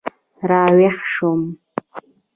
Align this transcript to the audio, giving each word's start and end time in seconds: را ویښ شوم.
را 0.49 0.61
ویښ 0.77 0.97
شوم. 1.13 1.41